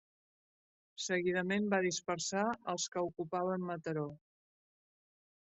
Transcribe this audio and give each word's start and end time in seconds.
Seguidament 1.07 1.67
va 1.75 1.81
dispersar 1.87 2.45
els 2.75 2.87
que 2.97 3.05
ocupaven 3.11 3.71
Mataró. 3.73 4.11